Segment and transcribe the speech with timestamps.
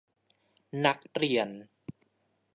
[0.85, 1.49] นักเรียน